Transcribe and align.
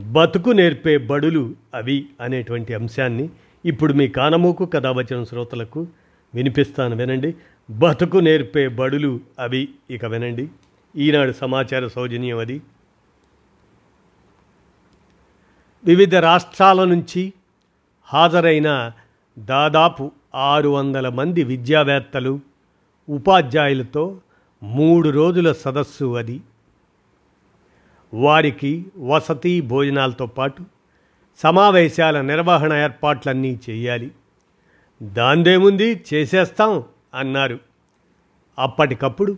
బతుకు 0.00 0.50
నేర్పే 0.50 0.98
బడులు 0.98 1.54
అవి 1.74 2.06
అనేటువంటి 2.20 2.74
అంశాన్ని 2.74 3.28
ఇప్పుడు 3.64 3.92
మీ 3.92 4.08
కానమూకు 4.08 4.66
కథావచన 4.66 5.24
శ్రోతలకు 5.24 5.86
వినిపిస్తాను 6.34 6.96
వినండి. 6.96 7.34
బతుకు 7.70 8.16
నేర్పే 8.16 8.68
బడులు 8.68 9.20
అవి 9.38 9.68
ఇక 9.90 10.04
వినండి. 10.04 10.48
ఈనాడు 10.96 11.32
సమాచార 11.32 11.86
సౌజన్యం 11.86 12.38
అది. 12.38 12.62
వివిధ 15.84 16.16
రాష్ట్రాల 16.16 16.84
నుంచి 16.84 17.32
హాజరైన 18.04 18.92
దాదాపు 19.38 20.12
ఆరు 20.34 20.68
వందల 20.68 21.08
మంది 21.08 21.42
విద్యావేత్తలు 21.42 22.40
ఉపాధ్యాయులతో 23.08 24.16
మూడు 24.62 25.08
రోజుల 25.08 25.52
సదస్సు 25.52 26.16
అది. 26.16 26.40
వారికి 28.16 28.86
వసతి 28.98 29.60
భోజనాలతో 29.60 30.26
పాటు 30.26 30.64
సమావేశాల 31.36 32.20
నిర్వహణ 32.20 32.72
ఏర్పాట్లన్నీ 32.72 33.58
చేయాలి. 33.70 34.10
దాందేముంది 35.02 36.04
చేసేస్తాం 36.14 36.84
అన్నారు. 37.14 37.58
అప్పటికప్పుడు 38.58 39.36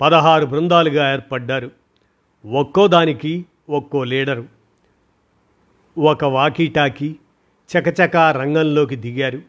పదహారు 0.00 0.46
బృందాలుగా 0.46 1.12
ఏర్పడ్డారు. 1.12 1.70
ఒక్కో 2.52 2.86
దానికి 2.86 3.46
ఒక్కో 3.70 4.04
లీడరు. 4.04 4.46
ఒక 5.98 6.24
వాకీటాకి 6.24 7.16
చకచకా 7.78 8.32
రంగంలోకి 8.32 8.96
దిగారు. 8.96 9.42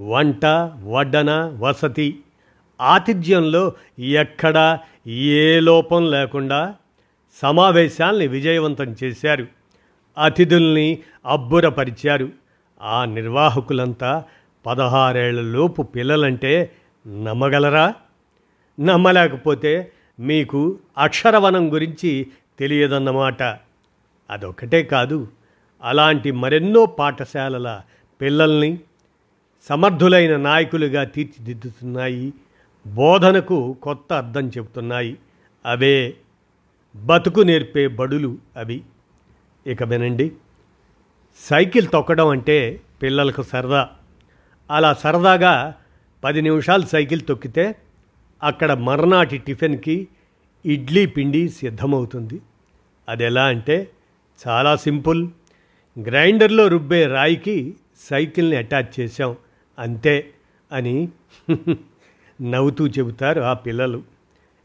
వంట 0.00 0.46
వడ్డన 0.84 1.56
వసతి 1.58 2.20
ఆతిథ్యంలో 2.80 3.72
ఎక్కడా 3.98 4.78
ఏ 5.06 5.60
లోపం 5.60 6.10
లేకుండా 6.10 6.74
సమావేశాల్ని 7.42 8.26
విజయవంతం 8.26 8.96
చేశారు. 9.04 9.46
అతిథుల్ని 10.18 10.98
అబ్బురపరిచారు. 11.26 12.28
ఆ 12.82 13.04
నిర్వాహకులంతా 13.04 14.24
పదహారేళ్ళలోపు 14.66 15.82
పిల్లలంటే 15.82 16.72
నమ్మగలరా? 17.06 17.94
నమ్మలేకపోతే 18.80 19.92
మీకు 20.20 20.78
అక్షరవనం 20.98 21.72
గురించి 21.72 22.26
తెలియదన్నమాట. 22.58 23.42
అదొక్కటే 24.30 24.82
కాదు 24.82 25.28
అలాంటి 25.82 26.30
మరెన్నో 26.30 26.86
పాఠశాలల 26.86 27.80
పిల్లల్ని 28.20 28.78
సమర్థులైన 29.68 30.36
నాయకులుగా 30.36 31.04
తీర్చిదిద్దుతున్నాయి. 31.04 32.32
బోధనకు 32.86 33.76
కొత్త 33.82 34.12
అర్థం 34.12 34.48
చెబుతున్నాయి. 34.48 35.16
అవే 35.66 36.14
బతుకు 36.96 37.40
నేర్పే 37.40 37.88
బడులు 37.88 38.38
అవి. 38.56 38.82
ఇక 39.66 39.82
వినండి. 39.82 40.32
సైకిల్ 41.36 41.88
తొక్కడం 41.92 42.28
అంటే 42.28 42.80
పిల్లలకు 43.02 43.42
సరదా. 43.42 43.90
అలా 44.70 44.94
సరదాగా 44.94 45.74
పది 46.24 46.42
నిమిషాలు 46.42 46.82
సైకిల్ 46.82 47.20
తొక్కితే 47.28 47.76
అక్కడ 48.42 48.72
మర్నాటి 48.72 49.38
టిఫిన్కి 49.38 50.08
ఇడ్లీ 50.66 51.06
పిండి 51.06 51.48
సిద్ధమవుతుంది. 51.48 52.40
అది 53.08 53.24
ఎలా 53.24 53.44
అంటే 53.44 53.90
చాలా 54.48 54.76
సింపుల్. 54.76 55.28
గ్రైండర్లో 56.02 56.68
రుబ్బే 56.68 57.06
రాయికి 57.06 57.74
సైకిల్ని 58.10 58.56
అటాచ్ 58.56 59.00
చేశాం. 59.00 59.36
అంతే 59.78 60.30
అని 60.72 61.08
నవ్వుతూ 62.42 62.86
చెబుతారు 62.86 63.40
ఆ 63.40 63.52
పిల్లలు. 63.52 64.02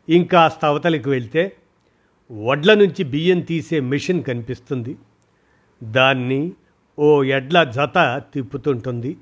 ఇంకా 0.10 0.52
అవతలికి 0.64 1.10
వెళ్తే 1.10 1.56
వడ్ల 2.32 2.74
నుంచి 2.74 3.04
బియ్యం 3.04 3.40
తీసే 3.40 3.80
మెషిన్ 3.80 4.24
కనిపిస్తుంది. 4.24 4.98
దాన్ని 5.84 6.52
ఓ 7.00 7.24
ఎడ్ల 7.24 7.64
జత 7.64 8.22
తిప్పుతుంటుంది. 8.34 9.18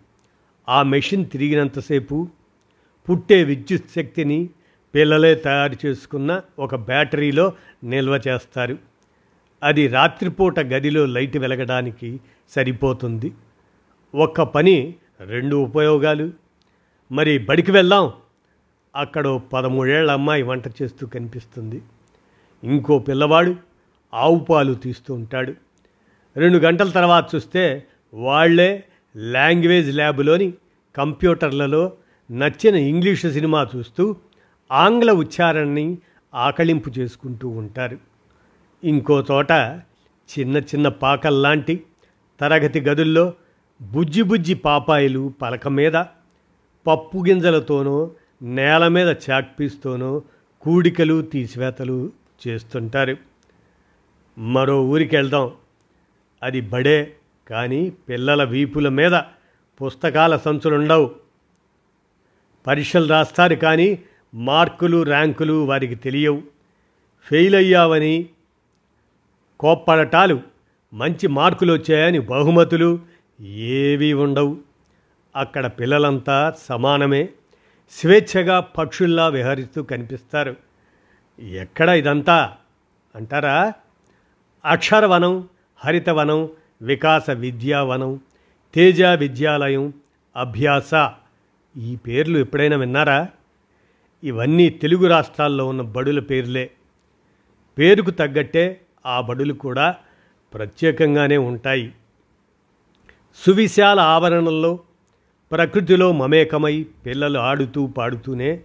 ఆ 0.69 0.83
మెషిన్ 0.83 1.29
తిరిగినంతసేపు 1.29 2.27
పుట్టే 3.09 3.43
విద్యుత్ 3.43 3.89
శక్తిని 3.95 4.49
పిల్లలే 4.95 5.35
తయారు 5.35 5.87
చేసుకున్న 5.87 6.41
ఒక 6.59 6.75
బ్యాటరీలో 6.75 7.53
నిల్వ 7.83 8.21
చేస్తారు. 8.27 8.77
అది 9.63 9.87
రాత్రిపూట 9.87 10.59
గదిలో 10.59 11.05
లైట్ 11.05 11.37
వెలగడానికి 11.37 12.19
సరిపోతుంది. 12.49 13.31
ఒక్క 14.15 14.41
పని 14.41 14.95
రెండు 15.25 15.55
ఉపయోగాలు. 15.55 16.31
మరి 17.11 17.37
బడికి 17.37 17.71
వెళ్దాం. 17.71 18.11
అక్కడ 18.95 19.27
పదమూడేళ్ళ 19.27 20.11
అమ్మాయి 20.11 20.41
వంట 20.41 20.63
చేస్తూ 20.81 21.07
కనిపిస్తుంది. 21.07 21.81
ఇంకో 22.63 22.99
పిల్లవాడు 22.99 23.55
ఆవు 24.13 24.39
పాలు 24.39 24.73
తీస్తూ 24.73 25.13
ఉంటాడు. 25.13 25.53
రెండు 26.37 26.57
గంటల 26.57 26.89
తర్వాత 26.89 27.35
చూస్తే 27.35 27.83
వాళ్ళే 28.13 28.83
లాంగ్వేజ్ 29.15 29.95
ల్యాబ్లోని 29.95 30.53
కంప్యూటర్లలో 30.97 31.91
నచ్చిన 32.31 32.75
ఇంగ్లీషు 32.75 33.27
సినిమా 33.27 33.67
చూస్తూ 33.75 34.15
ఆంగ్ల 34.71 35.11
ఉచ్చారణని 35.11 35.97
ఆకళింపు 36.35 36.89
చేసుకుంటూ 36.89 37.47
ఉంటారు. 37.47 37.97
ఇంకో 38.83 39.23
చోట 39.31 39.51
చిన్న 40.39 40.57
చిన్న 40.57 40.87
పాకల్లాంటి 40.87 41.83
తరగతి 42.39 42.81
గదుల్లో 42.81 43.33
బుజ్జి 43.81 44.21
బుజ్జి 44.21 44.53
పాపాయిలు 44.53 45.33
పలక 45.41 45.67
మీద 45.67 45.93
పప్పు 46.87 47.23
గింజలతోనో 47.27 48.11
నేల 48.41 48.87
మీద 48.87 49.15
చాక్పీస్తోనో 49.29 50.21
కూడికలు 50.61 51.21
తీసివేతలు 51.21 52.09
చేస్తుంటారు. 52.47 53.17
మరో 54.37 54.85
ఊరికి 54.85 55.15
వెళ్దాం. 55.15 55.51
అది 56.43 56.61
బడే 56.61 57.15
కానీ 57.49 57.89
పిల్లల 57.89 58.43
వీపుల 58.43 58.89
మీద 58.89 59.11
పుస్తకాల 59.81 60.37
సంచులుండవు. 60.37 61.15
పరీక్షలు 62.67 63.07
రాస్తారు 63.07 63.55
కానీ 63.55 64.03
మార్కులు 64.33 65.03
ర్యాంకులు 65.03 65.65
వారికి 65.65 65.95
తెలియవు. 65.95 66.41
ఫెయిల్ 67.23 67.55
అయ్యావని 67.55 68.29
కోప్పడటాలు 69.59 70.41
మంచి 70.93 71.27
మార్కులు 71.27 71.73
వచ్చాయని 71.73 72.19
బహుమతులు 72.19 72.99
ఏవీ 73.41 74.13
ఉండవు. 74.13 74.57
అక్కడ 75.35 75.67
పిల్లలంతా 75.67 76.53
సమానమే. 76.59 77.29
స్వేచ్ఛగా 77.91 78.59
పక్షుల్లా 78.59 79.27
విహరిస్తూ 79.27 79.83
కనిపిస్తారు. 79.83 80.66
ఎక్కడ 81.39 81.89
ఇదంతా? 81.89 82.55
అంటారా? 83.15 83.73
అక్షరవనం 84.65 85.49
హరితవనం 85.77 86.49
వికాస 86.81 87.29
విద్యావనం 87.29 88.19
తేజ 88.73 89.03
విద్యాలయం 89.03 89.93
అభ్యాస. 90.35 91.09
ఈ 91.77 91.95
పేర్లు 91.95 92.39
ఎప్పుడైనా 92.39 92.77
విన్నారా? 92.77 93.27
ఇవన్నీ 94.23 94.69
తెలుగు 94.69 95.07
రాష్ట్రాల్లో 95.07 95.67
ఉన్న 95.67 95.81
బడుల 95.81 96.19
పేర్లే. 96.19 96.71
పేరుకు 97.77 98.09
తగ్గట్టే 98.09 98.81
ఆ 99.05 99.21
బడులు 99.21 99.53
కూడా 99.53 99.95
ప్రత్యేకంగానే 100.53 101.37
ఉంటాయి. 101.37 101.93
సువిశాల 103.45 103.99
ఆవరణల్లో 103.99 104.79
ప్రకృతిలో 105.51 106.11
మమేకమై 106.11 106.85
పిల్లలు 107.05 107.39
ఆడుతూ 107.39 107.87
పాడుతూనే 107.87 108.59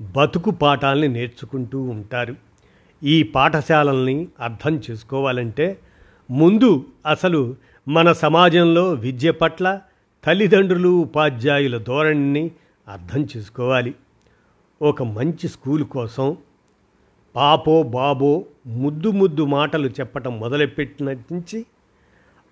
బతుకు 0.00 0.50
పాఠాలని 0.50 1.08
నేర్చుకుంటూ 1.08 1.82
ఉంటారు. 1.82 2.36
ఈ 3.02 3.22
పాఠశాలల్ని 3.22 4.28
అర్థం 4.40 4.82
చేసుకోవాలంటే 4.90 5.78
ముందు 6.30 6.84
అసలు 7.06 7.56
మన 7.88 8.12
సమాజంలో 8.12 8.92
విద్య 8.92 9.30
పట్ల 9.30 9.80
తల్లిదండ్రులు 10.24 10.88
ఉపాధ్యాయుల 10.88 11.78
ధోరణిని 11.78 12.50
అర్థం 12.88 13.28
చేసుకోవాలి. 13.36 13.94
ఒక 14.82 15.02
మంచి 15.02 15.48
స్కూల్ 15.48 15.84
కోసం 15.84 16.36
పాపో 17.36 17.82
బాబో 17.82 18.44
ముద్దు 18.66 19.10
ముద్దు 19.10 19.44
మాటలు 19.44 19.88
చెప్పటం 19.88 20.40
మొదలుపెట్టిన 20.40 21.12
నుంచి 21.12 21.66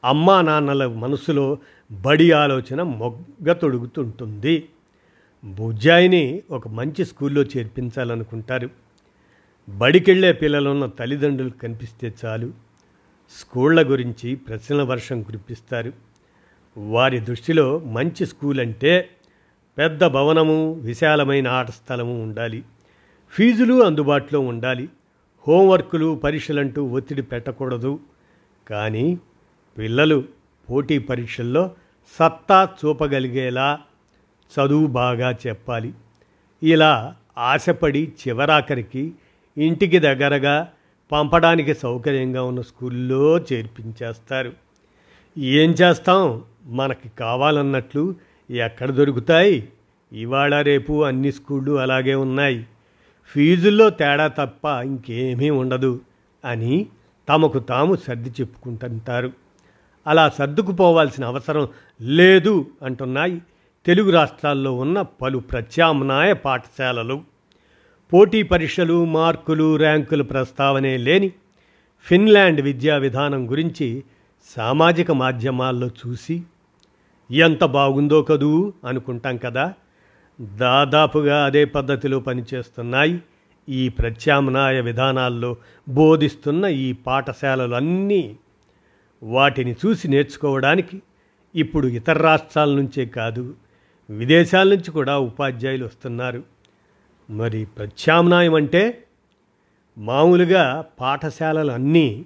అమ్మా 0.04 0.40
నాన్నల 0.40 0.86
మనసులో 0.86 1.58
బడి 1.92 2.32
ఆలోచన 2.32 2.82
మొగ్గ 2.82 3.52
తొడుగుతుంటుంది. 3.52 4.68
బుజ్జాయిని 5.44 6.42
ఒక 6.50 6.68
మంచి 6.68 7.04
స్కూల్లో 7.04 7.42
చేర్పించాలనుకుంటారు. 7.42 8.70
బడికెళ్ళే 9.68 10.32
పిల్లలున్న 10.32 10.86
తల్లిదండ్రులు 10.86 11.50
కనిపిస్తే 11.50 12.14
చాలు. 12.24 12.52
స్కూళ్ళ 13.40 13.90
గురించి 13.90 14.34
ప్రశ్నల 14.34 14.82
వర్షం 14.82 15.22
కురిపిస్తారు. 15.22 15.92
వారి 16.76 17.18
దృష్టిలో 17.18 17.78
మంచి 17.78 18.26
స్కూల్ 18.26 18.60
అంటే 18.60 19.10
పెద్ద 19.78 20.06
భవనము 20.06 20.72
విశాలమైన 20.72 21.48
ఆట 21.48 21.70
స్థలము 21.70 22.22
ఉండాలి. 22.22 22.64
ఫీజులు 23.30 23.84
అందుబాటులో 23.84 24.40
ఉండాలి. 24.40 24.88
హోంవర్కులు 25.48 26.20
పరీక్షలంటూ 26.24 26.84
ఒత్తిడి 26.84 27.22
పెట్టకూడదు. 27.22 28.00
కానీ 28.68 29.18
పిల్లలు 29.78 30.24
పోటీ 30.70 30.98
పరీక్షల్లో 30.98 31.70
సత్తా 32.18 32.68
చూపగలిగేలా 32.84 33.80
చదువు 34.52 34.86
బాగా 34.86 35.36
చెప్పాలి. 35.46 35.94
ఇలా 36.62 37.16
ఆశపడి 37.38 38.12
చివరాఖరికి 38.28 39.12
ఇంటికి 39.58 39.98
దగ్గరగా 39.98 40.72
పంపడానికి 41.12 41.74
సౌకర్యంగా 41.74 42.42
ఉన్న 42.42 42.60
స్కూల్లో 42.60 43.38
చేర్పించేస్తారు. 43.38 44.52
ఏం 45.38 45.70
చేస్తాం? 45.70 46.44
మనకి 46.64 47.08
కావాలన్నట్లు 47.08 48.14
ఎక్కడ 48.50 48.90
దొరుకుతాయి? 48.90 49.68
ఇవాళ 50.12 50.62
రేపు 50.62 51.04
అన్ని 51.04 51.32
స్కూళ్ళు 51.32 51.72
అలాగే 51.72 52.14
ఉన్నాయి. 52.14 52.66
ఫీజుల్లో 53.26 53.90
తేడా 53.90 54.26
తప్ప 54.28 54.66
ఇంకేమీ 54.66 55.50
ఉండదు 55.50 56.00
అని 56.44 56.86
తమకు 57.28 57.58
తాము 57.58 57.96
సర్ది 57.96 58.30
చెప్పుకుంటుంటారు. 58.30 59.32
అలా 60.06 60.28
సర్దుకుపోవాల్సిన 60.28 61.24
అవసరం 61.24 61.68
లేదు 62.00 62.66
అంటున్నాయి 62.82 63.42
తెలుగు 63.86 64.10
రాష్ట్రాల్లో 64.10 64.72
ఉన్న 64.72 65.02
పలు 65.02 65.38
ప్రత్యామ్నాయ 65.38 66.32
పాఠశాలలు 66.32 67.22
పోటీ 68.12 68.42
పరీక్షలు 68.42 69.04
మార్కులు 69.04 69.76
ర్యాంకులు 69.76 70.22
ప్రస్తావనే 70.22 70.96
లేని 70.96 71.32
ఫిన్లాండ్ 72.06 72.60
విద్యా 72.60 72.96
విధానం 72.96 73.50
గురించి 73.50 74.04
సామాజిక 74.56 75.10
మాధ్యమాల్లో 75.10 75.88
చూసి 75.88 76.42
ఎంత 77.30 77.64
బాగుందో 77.64 78.22
కదూ 78.22 78.72
అనుకుంటాం 78.84 79.36
కదా. 79.36 79.74
దాదాపుగా 80.40 81.44
అదే 81.44 81.64
పద్ధతిలో 81.64 82.18
పనిచేస్తున్నాయి 82.18 83.22
ఈ 83.68 83.88
ప్రత్యామ్నాయ 83.88 84.80
విధానాల్లో 84.80 85.56
బోధిస్తున్న 85.88 86.64
ఈ 86.64 86.92
పాఠశాలలు 86.92 87.74
అన్నీ 87.74 88.36
వాటిని 89.22 89.76
చూసి 89.86 90.08
నేర్చుకోవడానికి 90.08 91.02
ఇప్పుడు 91.54 91.86
ఇతర 91.86 92.18
రాష్ట్రాల 92.18 92.74
నుంచే 92.74 93.04
కాదు 93.04 93.54
విదేశాల 94.08 94.68
నుంచి 94.68 94.90
కూడా 94.90 95.18
ఉపాధ్యాయులు 95.18 95.84
వస్తున్నారు. 95.84 96.42
మరి 97.30 97.64
ప్రత్యామ్నాయం 97.64 98.54
అంటే 98.54 99.04
మామూలుగా 99.98 100.84
పాఠశాలలు 101.00 101.72
అన్నీ 101.72 102.24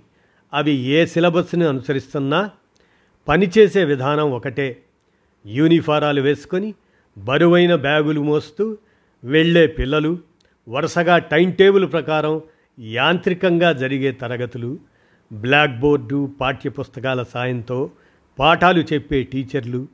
అవి 0.52 0.70
ఏ 0.70 1.06
సిలబస్ని 1.06 1.66
అనుసరిస్తున్నా 1.66 2.50
పనిచేసే 3.28 3.84
విధానం 3.84 4.32
ఒకటే. 4.32 4.82
యూనిఫారాలు 5.46 6.20
వేసుకొని 6.20 6.74
బరువైన 7.18 7.74
బ్యాగులు 7.74 8.20
మోస్తూ 8.20 8.76
వెళ్ళే 9.24 9.66
పిల్లలు 9.66 10.18
వరుసగా 10.68 11.18
టైం 11.18 11.50
టేబుల్ 11.50 11.92
ప్రకారం 11.92 12.42
యాంత్రికంగా 12.80 13.72
జరిగే 13.72 14.12
తరగతులు 14.12 14.78
బ్లాక్ 15.32 15.80
బోర్డు 15.80 16.32
పాఠ్యపుస్తకాల 16.40 17.22
సాయంతో 17.22 17.90
పాఠాలు 18.38 18.80
చెప్పే 18.80 19.22
టీచర్లు 19.22 19.88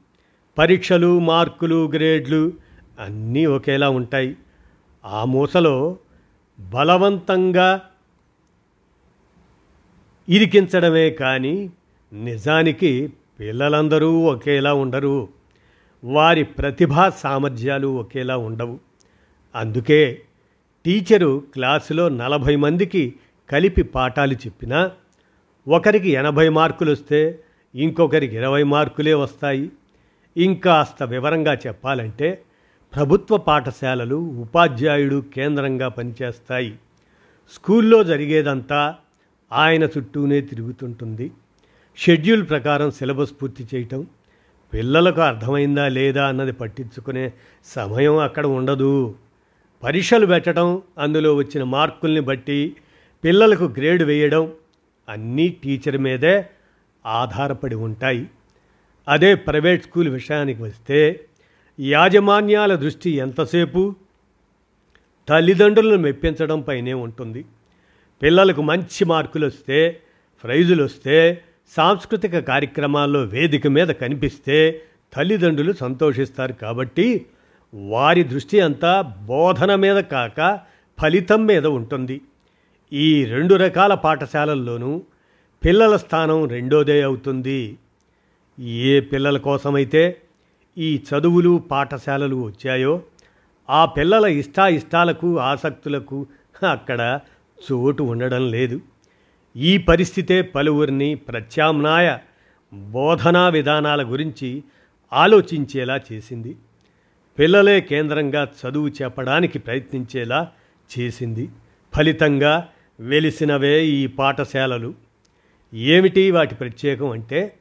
పరీక్షలు 0.59 1.19
మార్కులు 1.19 1.91
గ్రేడ్లు 1.93 2.53
అన్నీ 3.01 3.47
ఒకేలా 3.47 3.91
ఉంటాయి. 3.91 4.37
ఆ 5.05 5.25
మూసలో 5.25 5.97
బలవంతంగా 6.61 7.81
ఇరికించడమే 10.29 11.11
కానీ 11.11 11.71
నిజానికి 12.13 13.13
పిల్లలందరూ 13.41 14.23
ఒకేలా 14.23 14.75
ఉండరు. 14.75 15.29
వారి 16.05 16.45
ప్రతిభా 16.45 17.11
సామర్థ్యాలు 17.11 17.89
ఒకేలా 17.89 18.37
ఉండవు. 18.37 18.79
అందుకే 19.55 20.23
టీచరు 20.85 21.45
క్లాసులో 21.53 22.09
నలభై 22.09 22.57
మందికి 22.57 23.15
కలిపి 23.51 23.83
పాఠాలు 23.83 24.33
చెప్పినా 24.33 24.91
ఒకరికి 25.69 26.11
ఎనభై 26.11 26.49
మార్కులు 26.49 26.93
వస్తే 26.93 27.41
ఇంకొకరికి 27.75 28.37
ఇరవై 28.37 28.63
మార్కులే 28.63 29.15
వస్తాయి. 29.15 29.71
ఇంకాస్త 30.37 31.03
వివరంగా 31.03 31.55
చెప్పాలంటే 31.55 32.43
ప్రభుత్వ 32.95 33.37
పాఠశాలలు 33.37 34.17
ఉపాధ్యాయుడు 34.17 35.25
కేంద్రంగా 35.35 35.89
పనిచేస్తాయి. 35.89 36.75
స్కూల్లో 37.55 38.05
జరిగేదంతా 38.05 38.95
ఆయన 39.53 39.85
చుట్టూనే 39.85 40.41
తిరుగుతుంటుంది. 40.41 41.31
షెడ్యూల్ 41.97 42.49
ప్రకారం 42.49 42.91
సిలబస్ 42.91 43.33
పూర్తి 43.43 43.69
చేయటం 43.75 44.07
పిల్లలకు 44.73 45.21
అర్థమైందా 45.21 45.89
లేదా 45.89 46.27
అన్నది 46.27 46.53
పట్టించుకునే 46.53 47.33
సమయం 47.65 48.17
అక్కడ 48.17 48.47
ఉండదు. 48.47 49.15
పరీక్షలు 49.83 50.27
పెట్టడం 50.27 50.83
అందులో 50.99 51.35
వచ్చిన 51.35 51.65
మార్కుల్ని 51.65 52.21
బట్టి 52.21 52.77
పిల్లలకు 53.25 53.65
గ్రేడ్ 53.65 54.03
వేయడం 54.03 54.53
అన్నీ 55.09 55.49
టీచర్ 55.49 55.99
మీదే 55.99 56.47
ఆధారపడి 57.07 57.75
ఉంటాయి. 57.75 58.31
అదే 59.09 59.35
ప్రైవేట్ 59.35 59.83
స్కూల్ 59.83 60.09
విషయానికి 60.09 60.63
వస్తే 60.63 61.21
యాజమాన్యాల 61.81 62.75
దృష్టి 62.75 63.11
ఎంతసేపు? 63.11 63.95
తల్లిదండ్రులను 65.29 66.03
మెప్పించడం 66.03 66.61
పైనే 66.61 66.93
ఉంటుంది. 66.93 67.45
పిల్లలకు 68.23 68.63
మంచి 68.63 69.05
మార్కులు 69.05 69.47
వస్తే 69.47 70.01
ప్రైజులు 70.45 70.85
వస్తే 70.85 71.43
సాంస్కృతిక 71.77 72.39
కార్యక్రమాల్లో 72.39 73.21
వేదిక 73.21 73.67
మీద 73.67 73.89
కనిపిస్తే 73.89 74.83
తల్లిదండ్రులు 75.17 75.73
సంతోషిస్తారు 75.73 76.53
కాబట్టి 76.53 77.27
వారి 77.75 78.23
దృష్టి 78.23 78.61
అంతా 78.61 79.01
బోధన 79.01 79.75
మీద 79.75 79.97
కాక 79.97 80.61
ఫలితం 81.03 81.47
మీద 81.47 81.67
ఉంటుంది. 81.67 82.21
ఈ 82.93 83.25
రెండు 83.25 83.55
రకాల 83.55 83.95
పాఠశాలల్లోనూ 83.95 85.03
పిల్లల 85.65 85.97
స్థానం 85.97 86.49
రెండోదే 86.49 87.03
అవుతుంది. 87.03 87.79
ఏ 88.61 89.01
పిల్లల 89.01 89.39
కోసమైతే 89.39 90.21
ఈ 90.79 90.97
చదువులు 90.97 91.63
పాఠశాలలు 91.71 92.37
వచ్చాయో 92.37 93.03
ఆ 93.71 93.85
పిల్లల 93.85 94.25
ఇష్టాయిష్టాలకు 94.25 95.39
ఆసక్తులకు 95.39 96.27
అక్కడ 96.71 97.21
చోటు 97.73 98.03
ఉండడం 98.03 98.51
లేదు. 98.51 98.81
ఈ 99.57 99.79
పరిస్థితే 99.79 100.43
పలువురిని 100.43 101.15
ప్రత్యామ్నాయ 101.15 102.19
బోధనా 102.75 103.49
విధానాల 103.49 104.03
గురించి 104.03 104.63
ఆలోచించేలా 105.13 106.01
చేసింది. 106.13 106.57
పిల్లలే 107.39 107.81
కేంద్రంగా 107.81 108.49
చదువు 108.61 108.89
చెప్పడానికి 108.89 109.59
ప్రయత్నించేలా 109.59 110.51
చేసింది. 110.99 111.49
ఫలితంగా 111.95 112.69
వెలిసినవే 113.01 113.87
ఈ 113.87 114.07
పాఠశాలలు. 114.07 114.95
ఏమిటి 115.75 116.31
వాటి 116.31 116.55
ప్రత్యేకం 116.55 117.11
అంటే 117.11 117.57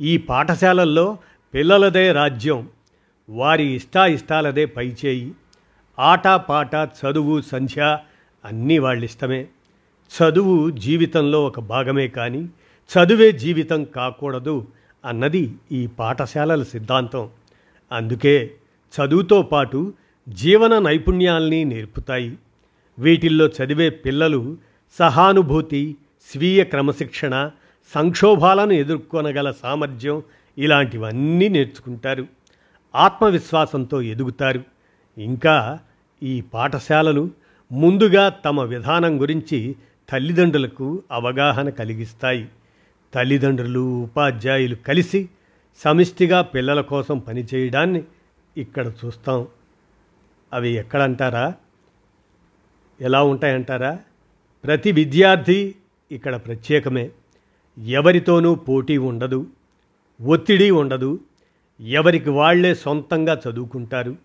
ఈ 0.00 0.16
పాఠశాలల్లో 0.16 1.18
పిల్లలదే 1.54 2.12
రాజ్యం 2.12 2.68
వారి 3.30 3.64
ఇష్టాయిష్టాలదే 3.64 4.64
పైచేయి. 4.64 5.32
ఆట 5.98 6.28
పాట 6.28 6.74
చదువు 6.74 7.40
సంధ్య 7.40 7.98
అన్నీ 8.44 8.78
వాళ్ళ 8.78 9.04
ఇష్టమే 9.04 9.46
చదువు 10.10 10.70
జీవితంలో 10.70 11.44
ఒక 11.44 11.60
భాగమే 11.60 12.08
కానీ 12.08 12.48
చదువే 12.90 13.32
జీవితం 13.32 13.84
కాకూడదు 13.84 14.66
అన్నది 15.04 15.54
ఈ 15.72 15.86
పాఠశాలల 15.86 16.62
సిద్ధాంతం. 16.62 17.28
అందుకే 17.92 18.50
చదువుతో 18.94 19.42
పాటు 19.42 19.92
జీవన 20.28 20.78
నైపుణ్యాల్ని 20.78 21.64
నేర్పుతాయి. 21.64 22.38
వీటిల్లో 22.98 23.46
చదివే 23.46 23.90
పిల్లలు 23.90 24.56
సహానుభూతి 24.98 25.96
స్వీయ 26.32 26.64
క్రమశిక్షణ 26.64 27.50
సంక్షోభాలను 27.88 28.72
ఎదుర్కొనగల 28.72 29.50
సామర్థ్యం 29.50 30.22
ఇలాంటివన్నీ 30.58 31.48
నేర్చుకుంటారు. 31.48 32.26
ఆత్మవిశ్వాసంతో 32.94 34.02
ఎదుగుతారు. 34.02 34.62
ఇంకా 35.18 35.78
ఈ 36.22 36.40
పాఠశాలలు 36.40 37.30
ముందుగా 37.72 38.28
తమ 38.28 38.60
విధానం 38.60 39.20
గురించి 39.20 39.76
తల్లిదండ్రులకు 40.08 41.02
అవగాహన 41.12 41.68
కలిగిస్తాయి. 41.68 42.48
తల్లిదండ్రులు 43.14 44.02
ఉపాధ్యాయులు 44.02 44.74
కలిసి 44.74 45.28
సమిష్టిగా 45.76 46.42
పిల్లల 46.42 46.80
కోసం 46.80 47.18
పనిచేయడాన్ని 47.18 48.02
ఇక్కడ 48.56 48.92
చూస్తాం. 49.04 49.46
అవి 50.52 50.68
ఎక్కడంటారా? 50.68 51.54
ఎలా 53.00 53.22
ఉంటాయంటారా? 53.22 53.98
ప్రతి 54.64 54.92
విద్యార్థి 54.92 55.74
ఇక్కడ 56.12 56.36
ప్రత్యేకమే. 56.36 57.10
ఎవరితోనూ 57.86 58.54
పోటీ 58.54 58.96
ఉండదు 58.96 59.46
ఒత్తిడి 60.22 60.70
ఉండదు 60.70 61.20
ఎవరికి 61.80 62.30
వాళ్ళే 62.30 62.74
సొంతంగా 62.74 63.40
చదువుకుంటారు. 63.48 64.16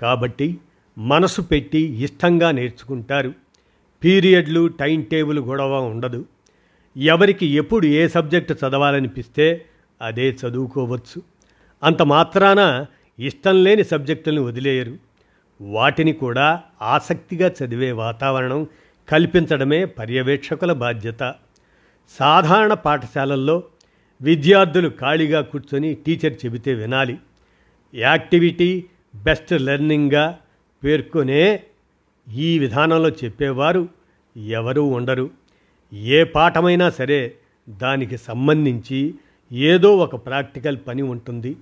కాబట్టి 0.00 0.58
మనసు 0.98 1.42
పెట్టి 1.42 1.78
ఇష్టంగా 1.78 2.50
నేర్చుకుంటారు. 2.50 3.32
పీరియడ్లు 4.04 4.66
టైం 4.66 5.02
టేబుల్ 5.02 5.38
గొడవ 5.38 5.84
ఉండదు. 5.84 6.24
ఎవరికి 6.96 7.46
ఎప్పుడు 7.46 7.86
ఏ 7.86 8.08
సబ్జెక్టు 8.08 8.52
చదవాలనిపిస్తే 8.52 9.64
అదే 10.02 10.36
చదువుకోవచ్చు. 10.46 11.22
అంత 11.82 12.02
మాత్రాన 12.02 12.86
ఇష్టం 13.18 13.64
లేని 13.64 13.84
సబ్జెక్టులను 13.84 14.42
వదిలేయరు. 14.42 14.96
వాటిని 15.60 16.12
కూడా 16.12 16.62
ఆసక్తిగా 16.82 17.52
చదివే 17.64 17.92
వాతావరణం 17.92 18.66
కల్పించడమే 19.08 19.84
పర్యవేక్షకుల 19.84 20.72
బాధ్యత. 20.72 21.34
సాధారణ 22.18 22.74
పాఠశాలల్లో 22.74 23.62
విద్యార్థులు 24.22 24.92
ఖాళీగా 25.00 25.40
కూర్చొని 25.40 25.94
టీచర్ 25.94 26.32
చెబితే 26.32 26.74
వినాలి. 26.74 27.18
యాక్టివిటీ 27.94 28.84
బెస్ట్ 29.14 29.52
లెర్నింగ్గా 29.52 30.38
పేర్కొనే 30.84 31.62
ఈ 32.32 32.58
విధానంలో 32.58 33.08
చెప్పేవారు 33.08 33.88
ఎవరూ 34.36 34.84
ఉండరు. 34.84 35.30
ఏ 35.92 36.24
పాఠమైనా 36.24 36.90
సరే 36.90 37.36
దానికి 37.68 38.16
సంబంధించి 38.16 39.14
ఏదో 39.52 39.96
ఒక 39.96 40.14
ప్రాక్టికల్ 40.14 40.78
పని 40.88 41.02
ఉంటుంది. 41.02 41.56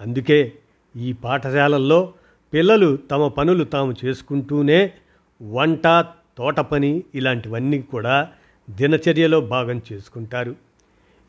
అందుకే 0.00 0.52
ఈ 0.96 1.12
పాఠశాలల్లో 1.12 2.12
పిల్లలు 2.54 2.96
తమ 3.10 3.28
పనులు 3.28 3.64
తాము 3.64 3.94
చేసుకుంటూనే 4.04 4.92
వంట 5.42 5.86
తోట 6.38 6.60
పని 6.60 7.02
ఇలాంటివన్నీ 7.14 7.82
కూడా 7.82 8.30
దినచర్యలో 8.70 9.40
భాగం 9.40 9.82
చేసుకుంటారు. 9.92 10.54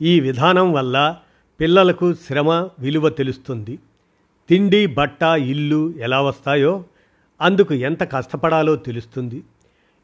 ఈ 0.01 0.19
విధానం 0.19 0.73
వల్ల 0.73 1.17
పిల్లలకు 1.59 2.13
శ్రమ 2.13 2.49
విలువ 2.79 3.09
తెలుస్తుంది. 3.09 3.79
తిండి 4.49 4.85
బట్ట 4.85 5.23
ఇల్లు 5.23 5.93
ఎలా 5.99 6.21
వస్తాయో 6.21 6.83
అందుకు 7.41 7.73
ఎంత 7.73 8.03
కష్టపడాలో 8.03 8.75
తెలుస్తుంది. 8.75 9.43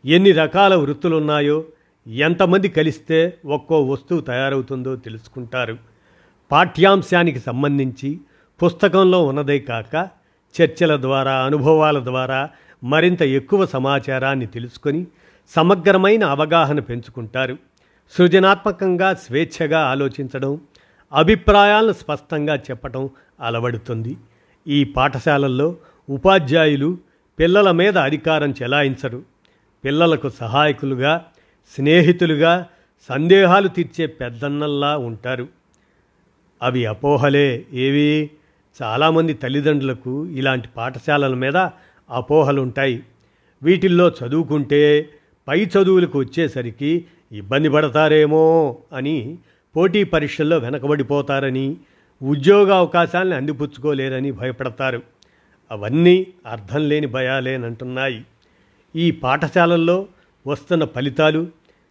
ఎన్ని 0.05 0.31
రకాల 0.31 0.75
వృత్తులున్నాయో 0.75 1.65
ఎంతమంది 2.07 2.69
కలిస్తే 2.69 3.37
ఒక్కో 3.45 3.81
వస్తువు 3.81 4.21
తయారవుతుందో 4.21 4.95
తెలుసుకుంటారు. 4.95 5.77
పాఠ్యాంశానికి 6.51 7.39
సంబంధించి 7.39 8.19
పుస్తకంలో 8.63 9.25
ఉన్నదే 9.25 9.59
కాక 9.59 10.09
చర్చల 10.61 11.01
ద్వారా 11.01 11.45
అనుభవాల 11.45 12.03
ద్వారా 12.03 12.49
మరింత 12.83 13.21
ఎక్కువ 13.21 13.65
సమాచారాన్ని 13.65 14.45
తెలుసుకొని 14.45 15.07
సమగ్రమైన 15.49 16.25
అవగాహన 16.25 16.79
పెంచుకుంటారు. 16.79 17.57
సృజనాత్మకంగా 18.11 19.13
స్వేచ్ఛగా 19.13 19.79
ఆలోచించడం 19.79 20.61
అభిప్రాయాలను 21.13 21.93
స్పష్టంగా 21.93 22.55
చెప్పటం 22.55 23.09
అలవడుతుంది. 23.41 24.17
ఈ 24.67 24.83
పాఠశాలల్లో 24.83 25.75
ఉపాధ్యాయులు 26.09 26.97
పిల్లల 27.39 27.71
మీద 27.71 27.97
అధికారం 27.97 28.51
చెలాయించరు. 28.51 29.23
పిల్లలకు 29.85 30.29
సహాయకులుగా 30.29 31.25
స్నేహితులుగా 31.75 32.67
సందేహాలు 33.09 33.67
తీర్చే 33.67 34.05
పెద్దన్నల్లా 34.05 34.97
ఉంటారు. 34.97 35.47
అవి 36.63 36.85
అపోహలే 36.85 37.65
ఏవి? 37.73 38.29
చాలామంది 38.83 39.33
తల్లిదండ్రులకు 39.33 40.25
ఇలాంటి 40.25 40.67
పాఠశాలల 40.77 41.33
మీద 41.33 41.57
అపోహలుంటాయి. 42.09 43.03
వీటిల్లో 43.63 44.09
చదువుకుంటే 44.09 45.09
పై 45.51 45.65
చదువులకు 45.65 46.19
వచ్చేసరికి 46.19 47.05
ఇబ్బంది 47.31 47.69
పడతారేమో 47.69 48.77
అని 48.93 49.37
పోటీ 49.75 50.03
పరీక్షల్లో 50.03 50.57
వెనకబడిపోతారని 50.57 51.77
ఉద్యోగ 52.23 52.73
అవకాశాలను 52.73 53.35
అందిపుచ్చుకోలేరని 53.35 54.31
భయపడతారు. 54.31 55.01
అవన్నీ 55.71 56.27
అర్థం 56.45 56.89
లేని 56.89 57.07
భయాలేనంటున్నాయి. 57.07 58.25
ఈ 58.95 59.11
పాఠశాలల్లో 59.11 60.07
వస్తున్న 60.47 60.85
ఫలితాలు 60.85 61.47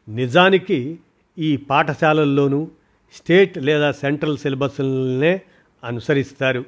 నిజానికి 0.09 0.99
ఈ 1.39 1.57
పాఠశాలల్లోనూ 1.57 2.69
స్టేట్ 3.15 3.59
లేదా 3.59 3.93
సెంట్రల్ 3.93 4.39
సిలబస్లనే 4.39 5.41
అనుసరిస్తారు. 5.85 6.65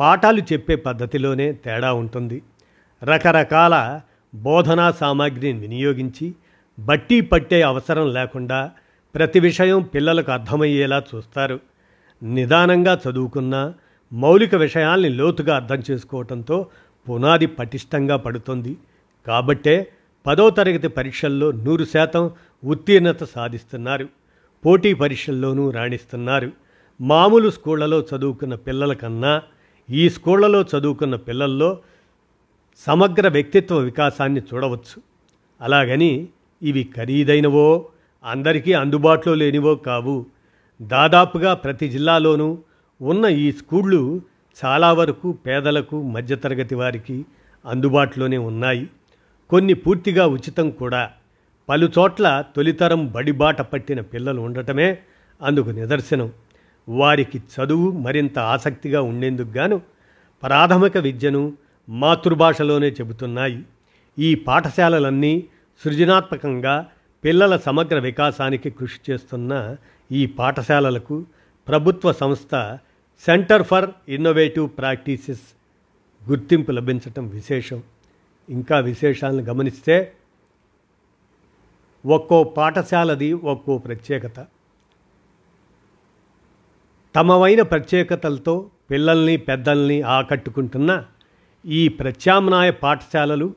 పాఠాలు 0.00 0.40
చెప్పే 0.40 0.76
పద్ధతిలోనే 0.76 1.52
తేడా 1.52 1.92
ఉంటుంది. 1.92 2.42
రకరకాల 3.04 4.00
బోధనా 4.42 4.90
సామాగ్రిని 4.90 5.58
వినియోగించి 5.58 6.34
బట్టి 6.78 7.20
పట్టే 7.20 7.62
అవసరం 7.62 8.12
లేకుండా 8.12 8.70
ప్రతి 9.14 9.40
విషయం 9.40 9.82
పిల్లలకు 9.82 10.32
అర్థమయ్యేలా 10.32 11.02
చూస్తారు. 11.14 11.60
నిదానంగా 12.22 13.00
చదువుకున్న 13.08 13.74
మౌలిక 14.12 14.54
విషయాల్ని 14.54 15.08
లోతుగా 15.08 15.56
అర్థం 15.56 15.82
చేసుకోవడంతో 15.90 16.66
పునాది 17.08 17.46
పటిష్టంగా 17.46 18.16
పడుతుంది. 18.16 18.76
కాబట్టే 19.26 19.92
పదో 20.26 20.50
తరగతి 20.50 20.88
పరీక్షల్లో 20.88 21.50
నూరు 21.50 21.84
శాతం 21.84 22.30
ఉత్తీర్ణత 22.64 23.24
సాధిస్తున్నారు. 23.24 24.08
పోటీ 24.66 24.94
పరీక్షల్లోనూ 24.94 25.70
రాణిస్తున్నారు. 25.70 26.50
మామూలు 27.00 27.50
స్కూళ్ళలో 27.50 28.06
చదువుకున్న 28.14 28.54
పిల్లల 28.54 28.92
కన్నా 28.92 29.42
ఈ 29.90 30.10
స్కూళ్ళలో 30.10 30.62
చదువుకున్న 30.62 31.16
పిల్లల్లో 31.16 31.78
సమగ్ర 32.76 33.28
వ్యక్తిత్వ 33.28 33.78
వికాసాన్ని 33.78 34.40
చూడవచ్చు. 34.40 35.02
అలాగని 35.60 36.28
ఇవి 36.62 36.88
ఖరీదైనవో 36.96 37.88
అందరికీ 38.24 38.72
అందుబాటులో 38.72 39.34
లేనివో 39.34 39.74
కావు. 39.74 40.26
దాదాపుగా 40.82 41.54
ప్రతి 41.54 41.88
జిల్లాలోనూ 41.88 42.58
ఉన్న 43.02 43.24
ఈ 43.24 43.52
స్కూళ్ళు 43.52 44.20
చాలా 44.64 44.92
వరకు 44.92 45.32
పేదలకు 45.32 46.02
మధ్యతరగతి 46.02 46.74
వారికి 46.74 47.24
అందుబాటులోనే 47.66 48.36
ఉన్నాయి. 48.36 48.88
కొన్ని 49.50 49.74
పూర్తిగా 49.74 50.26
ఉచితం 50.26 50.70
కూడా. 50.70 51.10
పలు 51.68 51.92
చోట్ల 51.98 52.44
తొలితరం 52.56 53.06
బడిబాట 53.06 53.60
పట్టిన 53.60 54.00
పిల్లలు 54.00 54.40
ఉండటమే 54.40 54.98
అందుకు 55.42 55.70
నిదర్శనం. 55.70 56.32
వారికి 56.88 57.38
చదువు 57.38 57.90
మరింత 57.90 58.38
ఆసక్తిగా 58.38 59.02
ఉండేందుకు 59.02 59.48
గాను 59.48 59.80
ప్రాథమిక 60.42 60.98
విద్యను 60.98 61.52
మాతృభాషలోనే 61.88 62.90
చెబుతున్నాయి. 62.90 63.62
ఈ 64.18 64.34
పాఠశాలలన్నీ 64.34 65.44
సృజనాత్మకంగా 65.84 66.90
పిల్లల 67.24 67.56
సమగ్ర 67.56 67.98
వికాసానికి 67.98 68.70
కృషి 68.70 69.12
చేస్తున్న 69.12 69.76
ఈ 70.12 70.26
పాఠశాలలకు 70.26 71.26
ప్రభుత్వ 71.68 72.12
సంస్థ 72.12 72.78
సెంటర్ 73.26 73.62
ఫర్ 73.62 73.90
ఇన్నోవేటివ్ 74.08 74.70
ప్రాక్టీసెస్ 74.78 75.40
గుర్తింపు 76.30 76.72
లభించటం 76.72 77.28
విశేషం. 77.28 77.82
ఇంకా 78.48 78.78
విశేషాలను 78.78 79.42
గమనిస్తే 79.42 80.12
ఒక్కో 82.06 82.44
పాఠశాలది 82.44 83.32
ఒక్కో 83.32 83.78
ప్రత్యేకత. 83.78 84.46
తమవైన 87.14 87.62
ప్రత్యేకతలతో 87.62 88.70
పిల్లల్ని 88.90 89.36
పెద్దల్ని 89.36 90.02
ఆకట్టుకుంటున్న 90.02 91.04
ఈ 91.64 91.88
ప్రత్యామ్నాయ 91.88 92.70
పాఠశాలలు 92.70 93.54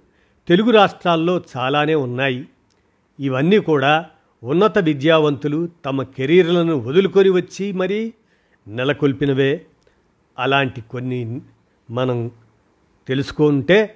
తెలుగు 0.48 0.72
రాష్ట్రాల్లో 0.72 1.44
చాలానే 1.58 1.96
ఉన్నాయి. 1.96 2.48
ఇవన్నీ 3.20 3.60
కూడా 3.60 4.06
ఉన్నత 4.44 4.78
విద్యావంతులు 4.78 5.70
తమ 5.86 6.04
కెరీర్లను 6.04 6.76
వదులుకొని 6.76 7.30
వచ్చి 7.30 7.72
మరీ 7.72 8.14
నెలకొల్పినవే. 8.68 9.66
అలాంటి 10.40 10.82
కొన్ని 10.82 11.42
మనం 11.92 12.32
తెలుసుకుంటే 13.08 13.96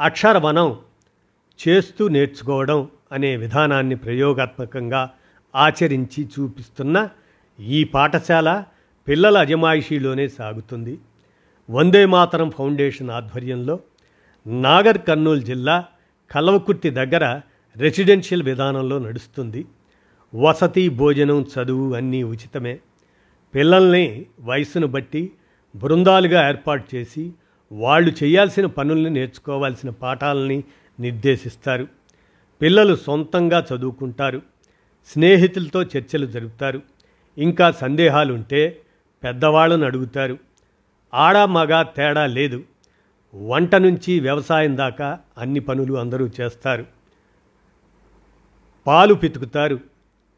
అక్షరవనం 0.00 0.78
చేస్తూ 1.68 2.08
నేర్చుకోవడం 2.08 2.88
అనే 3.12 3.36
విధానాన్ని 3.36 3.96
ప్రయోగాత్మకంగా 3.96 5.10
ఆచరించి 5.54 6.24
చూపిస్తున్న 6.24 7.08
ఈ 7.60 7.84
పాఠశాల 7.84 8.64
పిల్లల 9.08 9.38
అజమాయిషీలోనే 9.38 10.28
సాగుతుంది. 10.28 10.98
వందే 11.70 12.06
మాతరం 12.06 12.50
ఫౌండేషన్ 12.50 13.10
ఆధ్వర్యంలో 13.10 13.80
నాగర్ 14.46 14.98
కర్నూలు 14.98 15.40
జిల్లా 15.40 15.84
కలవకుర్తి 16.30 16.90
దగ్గర 16.90 17.40
రెసిడెన్షియల్ 17.76 18.42
విధానంలో 18.42 18.98
నడుస్తుంది. 18.98 19.66
వసతి 20.34 20.88
భోజనం 20.88 21.42
చదువు 21.42 21.94
అన్నీ 21.94 22.22
ఉచితమే. 22.22 22.78
పిల్లల్ని 23.54 24.26
వయసును 24.40 24.86
బట్టి 24.86 25.32
బృందాలుగా 25.76 26.48
ఏర్పాటు 26.48 26.96
చేసి 26.96 27.32
వాళ్ళు 27.72 28.24
చేయాల్సిన 28.24 28.66
పనుల్ని 28.66 29.10
నేర్చుకోవాల్సిన 29.10 29.90
పాఠాలని 29.90 30.64
నిర్దేశిస్తారు. 31.00 31.88
పిల్లలు 32.62 32.96
సొంతంగా 32.96 33.66
చదువుకుంటారు. 33.74 34.42
స్నేహితులతో 35.06 35.82
చర్చలు 35.82 36.26
జరుపుతారు. 36.26 36.82
ఇంకా 37.38 37.72
సందేహాలు 37.72 38.34
ఉంటే 38.34 38.80
పెద్దవాళ్ళను 39.24 39.84
అడుగుతారు. 39.84 40.38
ఆడ 41.14 41.38
మగ 41.38 41.82
తేడా 41.82 42.26
లేదు. 42.26 42.62
వంట 43.34 43.74
నుంచి 43.74 44.20
వ్యవసాయం 44.20 44.76
దాకా 44.76 45.18
అన్ని 45.38 45.60
పనులు 45.60 45.94
అందరూ 45.94 46.30
చేస్తారు. 46.40 46.86
పాలు 48.86 49.14
పితుకుతారు 49.14 49.80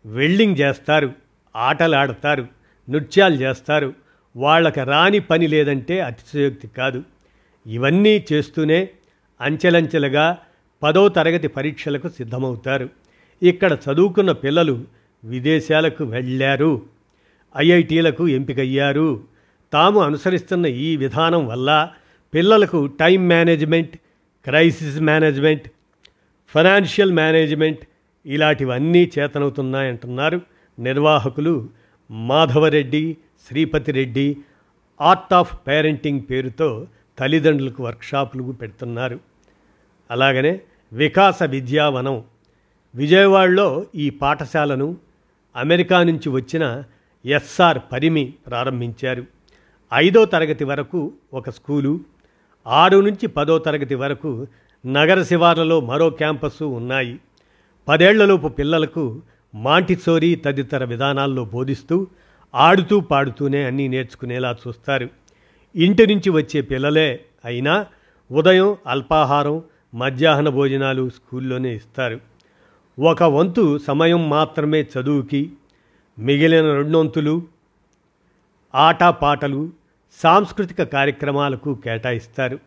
వెల్డింగ్ 0.06 0.56
చేస్తారు 0.60 1.12
ఆటలు 1.56 1.96
ఆడతారు 1.96 2.46
నృత్యాలు 2.90 3.34
చేస్తారు. 3.34 3.94
వాళ్ళకి 4.36 4.80
రాని 4.80 5.18
పని 5.18 5.46
లేదంటే 5.46 6.00
అతిశయోక్తి 6.00 6.68
కాదు. 6.68 7.02
ఇవన్నీ 7.66 8.24
చేస్తూనే 8.32 8.88
అంచెలంచెలుగా 9.40 10.38
పదో 10.82 11.08
తరగతి 11.08 11.48
పరీక్షలకు 11.48 12.08
సిద్ధమవుతారు. 12.08 12.88
ఇక్కడ 13.42 13.78
చదువుకున్న 13.90 14.32
పిల్లలు 14.32 14.84
విదేశాలకు 15.24 16.04
వెళ్ళారు. 16.04 16.82
ఐఐటీలకు 17.56 18.28
ఎంపికయ్యారు. 18.28 19.33
తాము 19.74 20.00
అనుసరిస్తున్న 20.00 20.66
ఈ 20.66 20.96
విధానం 20.96 21.46
వల్ల 21.46 21.90
పిల్లలకు 22.34 22.86
time 22.86 23.28
management 23.28 23.96
crisis 24.44 25.00
management 25.00 25.68
financial 26.48 27.12
management 27.12 27.78
ఇలాంటివన్నీ 28.26 29.10
చేతనవుతున్నాయంటున్నారు 29.18 30.40
నిర్వాహకులు 30.78 31.68
Madhava Reddy 32.10 33.16
Sripathi Reddy 33.48 34.36
art 35.00 35.34
of 35.34 35.58
parenting 35.66 36.20
పేరుతో 36.30 36.86
తల్లిదండ్రులకు 37.18 37.82
వర్క్షాపులు 37.82 38.42
పెడుతున్నారు. 38.42 39.20
అలాగనే 40.10 40.60
వికాస 40.92 41.42
విద్యావనం. 41.42 42.24
విజయవాడలో 42.94 43.86
ఈ 43.94 44.10
పాఠశాలను 44.10 44.96
అమెరికా 45.56 46.02
నుంచి 46.02 46.28
వచ్చిన 46.28 46.82
ఎస్ఆర్ 47.26 47.78
పరిమి 47.92 48.34
ప్రారంభించారు. 48.46 49.33
ఐదో 49.94 50.24
తరగతి 50.24 50.64
వరకు 50.64 51.12
ఒక 51.34 51.50
స్కూలు 51.50 52.00
ఆరు 52.66 52.98
నుంచి 52.98 53.26
పదో 53.26 53.58
తరగతి 53.58 53.94
వరకు 53.94 54.46
నగర 54.86 55.22
శివార్లలో 55.22 55.80
మరో 55.80 56.10
క్యాంపస్సు 56.10 56.64
ఉన్నాయి. 56.64 57.20
పదేళ్ళలోపు 57.88 58.48
పిల్లలకు 58.48 59.22
మాంటిసోరీ 59.54 60.34
తదితర 60.34 60.84
విధానాల్లో 60.84 61.44
బోధిస్తూ 61.44 62.06
ఆడుతూ 62.54 63.00
పాడుతూనే 63.00 63.64
అన్నీ 63.64 63.88
నేర్చుకునేలా 63.88 64.56
చూస్తారు. 64.68 65.08
ఇంటి 65.76 66.06
నుంచి 66.06 66.30
వచ్చే 66.30 66.60
పిల్లలే 66.60 67.20
అయినా 67.44 67.86
ఉదయం 68.32 68.76
అల్పాహారం 68.86 69.62
మధ్యాహ్న 69.94 70.48
భోజనాలు 70.48 71.10
స్కూల్లోనే 71.10 71.74
ఇస్తారు. 71.74 72.20
ఒక 73.00 73.22
వంతు 73.22 73.78
సమయం 73.78 74.30
మాత్రమే 74.30 74.82
చదువుకి 74.82 75.52
మిగిలిన 76.18 76.74
రెండొంతులు 76.74 77.42
ఆటపాటలు 78.74 79.83
సాంస్కృతిక 80.22 80.82
కార్యక్రమాలకు 80.82 81.74
కేటాయిస్తారు. 81.74 82.58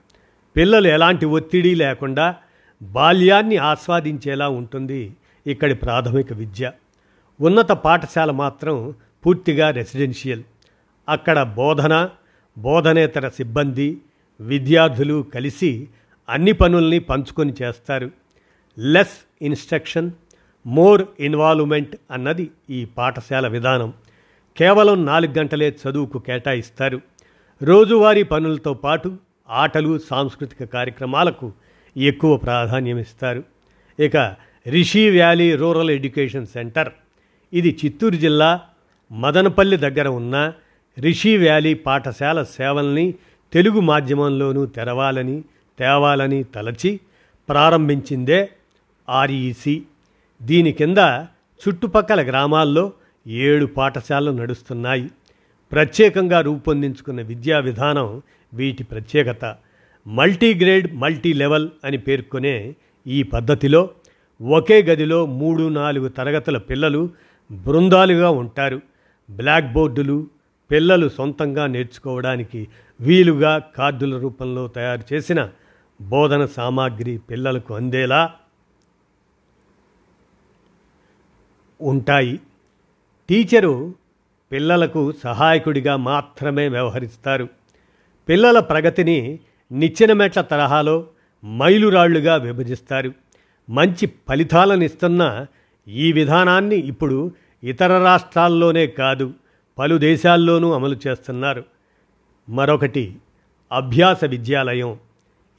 పిల్లలు 0.56 0.88
ఎలాంటి 0.88 1.26
ఒత్తిడి 1.26 1.76
లేకుండా 1.76 2.36
బాల్యాన్ని 2.82 3.58
ఆస్వాదించేలా 3.58 4.50
ఉంటుంది 4.50 5.14
ఇక్కడి 5.48 5.76
ప్రాథమిక 5.76 6.34
విద్య. 6.34 6.72
ఉన్నత 7.42 7.72
పాఠశాల 7.72 8.32
మాత్రం 8.32 8.94
పూర్తిగా 9.26 9.70
రెసిడెన్షియల్. 9.70 10.44
అక్కడ 11.10 11.44
బోధన 11.44 12.10
బోధనేతర 12.58 13.30
సిబ్బంది 13.30 13.98
విద్యార్థులు 14.40 15.26
కలిసి 15.34 15.88
అన్ని 16.30 16.52
పనుల్ని 16.52 17.00
పంచుకొని 17.00 17.54
చేస్తారు. 17.62 18.12
లెస్ 18.80 19.18
ఇన్స్ట్రక్షన్ 19.42 20.12
మోర్ 20.68 21.06
ఇన్వాల్వ్మెంట్ 21.20 21.96
అన్నది 22.12 22.52
ఈ 22.70 22.86
పాఠశాల 22.86 23.48
విధానం. 23.48 23.94
కేవలం 24.58 25.06
నాలుగు 25.06 25.32
గంటలే 25.32 25.76
చదువుకు 25.84 26.20
కేటాయిస్తారు. 26.20 27.02
రోజువారీ 27.62 28.24
పనులతో 28.24 28.74
పాటు 28.74 29.18
ఆటలు 29.50 30.00
సాంస్కృతిక 30.00 30.64
కార్యక్రమాలకు 30.64 31.52
ఎక్కువ 31.98 32.38
ప్రాధాన్యం 32.38 32.98
ఇస్తారు 32.98 33.44
ఇక 34.00 34.18
Rishi 34.68 35.10
Valley 35.10 35.56
Rural 35.56 35.90
Education 35.90 36.48
Centre 36.48 36.90
ఇది 37.54 37.80
చిత్తూరు 37.86 38.16
జిల్లా 38.16 38.62
మదనపల్లి 39.12 39.78
దగ్గర 39.78 40.08
ఉన్న 40.08 40.54
రిషి 41.00 41.38
వ్యాలీ 41.38 41.74
పాఠశాల 41.74 42.44
సేవల్ని 42.44 43.14
తెలుగు 43.54 43.80
మాధ్యమంలోనూ 43.80 44.66
తెరవాలని 44.66 45.44
తేవాలని 45.80 46.44
తలచి 46.44 47.00
ప్రారంభించిందే 47.50 48.50
ఆర్ఈసి. 49.10 49.84
దీని 50.42 50.72
కింద 50.72 50.98
చుట్టుపక్కల 51.62 52.22
గ్రామాల్లో 52.22 52.94
ఏడు 53.28 53.66
పాఠశాలలు 53.66 54.32
నడుస్తున్నాయి. 54.32 55.10
ప్రత్యేకంగా 55.72 56.42
రూపొందించుకున్న 56.42 57.22
విద్యా 57.22 57.60
విధానం 57.60 58.22
వీటి 58.54 58.84
ప్రత్యేకత. 58.84 59.56
మల్టీగ్రేడ్ 60.08 60.96
మల్టీ 60.96 61.34
లెవెల్ 61.34 61.70
అని 61.84 61.98
పేర్కొనే 61.98 62.76
ఈ 63.08 63.24
పద్ధతిలో 63.24 63.90
ఒకే 64.42 64.84
గదిలో 64.84 65.26
మూడు 65.26 65.70
నాలుగు 65.70 66.08
తరగతుల 66.08 66.58
పిల్లలు 66.58 67.10
బృందాలుగా 67.52 68.30
ఉంటారు. 68.30 68.82
బ్లాక్ 69.30 69.74
బోర్డులు 69.74 70.28
పిల్లలు 70.72 71.10
సొంతంగా 71.10 71.68
నేర్చుకోవడానికి 71.68 72.68
వీలుగా 73.00 73.58
కార్డుల 73.58 74.18
రూపంలో 74.18 74.68
తయారు 74.68 75.14
చేసిన 75.14 75.50
బోధన 76.02 76.46
సామాగ్రి 76.46 77.18
పిల్లలకు 77.18 77.74
అందేలా 77.74 78.34
ఉంటాయి. 81.82 82.40
టీచరు 83.30 83.96
పిల్లలకు 84.52 85.14
సహాయకుడిగా 85.24 85.96
మాత్రమే 85.96 86.68
వ్యవహరిస్తారు. 86.68 87.50
పిల్లల 88.30 88.60
ప్రగతిని 88.60 89.40
నిచ్చెన 89.72 90.14
మెట్ల 90.14 90.42
తరహాలో 90.42 91.08
మైలురాళ్ళుగా 91.46 92.36
విభజిస్తారు. 92.36 93.14
మంచి 93.70 94.06
ఫలితాలను 94.30 94.84
ఇస్తున్న 94.84 95.46
ఈ 95.88 96.12
విధానాన్ని 96.12 96.76
ఇప్పుడు 96.76 97.32
ఇతర 97.64 98.04
రాష్ట్రాల్లోనే 98.04 98.88
కాదు 98.88 99.34
పలు 99.78 99.98
దేశాల్లోనూ 99.98 100.72
అమలు 100.72 100.98
చేస్తున్నారు. 101.08 101.64
మరొకటి 102.50 103.16
అభ్యాస 103.72 104.26
విద్యాలయం. 104.26 104.98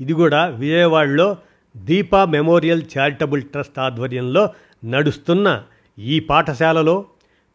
ఇది 0.01 0.13
కూడా 0.13 0.47
విజయవాడలో 0.47 1.37
దీపా 1.77 2.25
మెమోరియల్ 2.25 2.83
చారిటబుల్ 2.99 3.43
ట్రస్ట్ 3.43 3.79
ఆధ్వర్యంలో 3.79 4.51
నడుస్తున్న 4.85 5.63
ఈ 5.99 6.21
పాఠశాలలో 6.21 7.05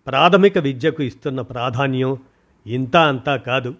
ప్రాథమిక 0.07 0.57
విద్యకు 0.57 1.03
ఇస్తున్న 1.03 1.41
ప్రాధాన్యం 1.41 2.17
ఇంత 2.67 2.97
అంతా 2.97 3.35
కాదు. 3.35 3.75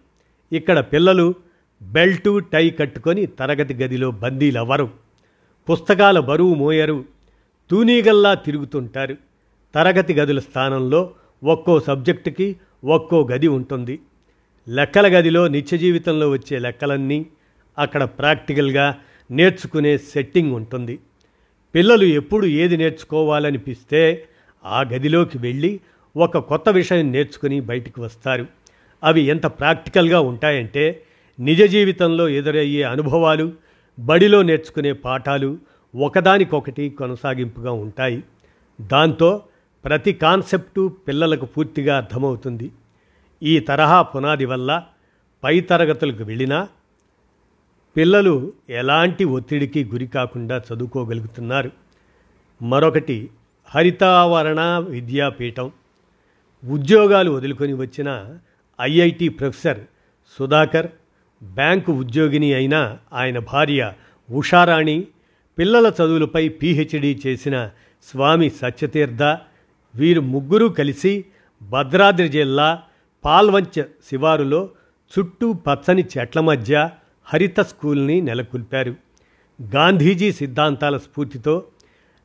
ఇక్కడ 0.52 0.80
పిల్లలు 0.80 1.34
బెల్టు 1.82 2.40
టై 2.40 2.70
కట్టుకొని 2.70 3.26
తరగతి 3.26 3.74
గదిలో 3.74 4.12
బందీలవ్వరు. 4.12 4.90
పుస్తకాల 5.70 6.20
బరువు 6.20 6.54
మోయరు. 6.54 7.06
తూనీగల్లా 7.70 8.34
తిరుగుతుంటారు. 8.34 9.18
తరగతి 9.76 10.14
గదుల 10.14 10.40
స్థానంలో 10.40 11.14
ఒక్కో 11.44 11.80
సబ్జెక్టుకి 11.80 12.56
ఒక్కో 12.86 13.28
గది 13.32 13.48
ఉంటుంది. 13.48 14.00
లెక్కల 14.70 15.20
గదిలో 15.20 15.48
నిత్య 15.48 15.78
జీవితంలో 15.78 16.30
వచ్చే 16.30 16.60
లెక్కలన్నీ 16.60 17.26
అక్కడ 17.78 18.04
ప్రాక్టికల్గా 18.04 18.98
నేర్చుకునే 19.32 19.98
సెట్టింగ్ 19.98 20.52
ఉంటుంది. 20.52 21.00
పిల్లలు 21.76 22.04
ఎప్పుడు 22.04 22.46
ఏది 22.46 22.78
నేర్చుకోవాలనిపిస్తే 22.78 24.28
ఆ 24.66 24.82
గదిలోకి 24.82 25.38
వెళ్ళి 25.38 25.80
ఒక 26.16 26.38
కొత్త 26.38 26.70
విషయం 26.70 27.12
నేర్చుకుని 27.12 27.62
బయటికి 27.62 28.02
వస్తారు. 28.02 28.46
అవి 29.04 29.22
ఎంత 29.22 29.46
ప్రాక్టికల్గా 29.46 30.20
ఉంటాయంటే 30.20 31.04
నిజ 31.40 31.64
జీవితంలో 31.64 32.30
ఎదురయ్యే 32.30 32.84
అనుభవాలు 32.84 33.54
బడిలో 34.00 34.42
నేర్చుకునే 34.42 34.94
పాఠాలు 34.94 35.58
ఒకదానికొకటి 35.96 36.90
కొనసాగింపుగా 36.90 37.72
ఉంటాయి. 37.72 38.24
దాంతో 38.82 39.44
ప్రతి 39.86 40.14
కాన్సెప్టు 40.14 40.98
పిల్లలకు 41.08 41.46
పూర్తిగా 41.46 41.98
అర్థమవుతుంది. 41.98 42.72
ఈ 43.44 43.60
తరహా 43.60 44.02
పునాది 44.02 44.46
వల్ల 44.46 44.84
పై 45.44 45.60
తరగతులకు 45.60 46.24
వెళ్ళినా 46.24 46.68
పిల్లలు 47.98 48.54
ఎలాంటి 48.70 49.24
ఒత్తిడికి 49.24 49.86
గురి 49.86 50.08
కాకుండా 50.08 50.62
చదువుకోగలుగుతున్నారు. 50.74 51.72
మరొకటి 52.62 53.30
హరితావరణ 53.66 54.86
విద్యాపీఠం. 54.90 55.72
ఉద్యోగాలు 56.64 57.32
వదులుకొని 57.32 57.74
వచ్చిన 57.74 58.40
ఐఐటి 58.82 59.30
ప్రొఫెసర్ 59.30 59.80
సుధాకర్ 60.38 60.88
బ్యాంకు 61.44 61.92
ఉద్యోగిని 61.92 62.54
అయిన 62.54 62.98
ఆయన 63.14 63.40
భార్య 63.40 63.94
ఉషారాణి 64.32 65.08
పిల్లల 65.58 65.88
చదువులపై 65.88 66.50
పీహెచ్డీ 66.50 67.22
చేసిన 67.28 67.72
స్వామి 68.04 68.50
సత్యతీర్థ 68.50 69.24
వీరు 69.96 70.22
ముగ్గురూ 70.22 70.70
కలిసి 70.70 71.26
భద్రాద్రి 71.62 72.30
జిల్లా 72.30 72.84
పాల్వంచ 73.26 73.82
శివారులో 73.82 74.70
చుట్టూ 75.12 75.54
పచ్చని 75.54 76.06
చెట్ల 76.18 76.40
మధ్య 76.40 76.90
హరిత 77.26 77.60
స్కూల్ని 77.60 78.22
నెలకొల్పారు. 78.22 78.96
గాంధీజీ 79.62 80.32
సిద్ధాంతాల 80.32 80.98
స్ఫూర్తితో 80.98 81.64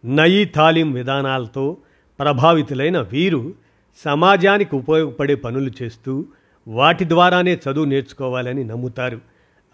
నయీ 0.05 0.45
తాలీం 0.45 0.93
విధానాలతో 0.93 1.77
ప్రభావితులైన 2.19 3.01
వీరు 3.01 3.55
సమాజానికి 4.05 4.77
ఉపయోగపడే 4.77 5.35
పనులు 5.35 5.71
చేస్తూ 5.83 6.27
వాటి 6.69 7.09
ద్వారానే 7.09 7.55
చదువు 7.55 7.85
నేర్చుకోవాలని 7.85 8.65
నమ్ముతారు. 8.65 9.21